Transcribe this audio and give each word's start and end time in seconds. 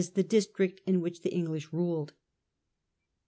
the 0.15 0.23
district 0.23 0.81
in 0.87 0.99
which 0.99 1.21
the 1.21 1.31
English 1.31 1.71
ruled). 1.71 2.11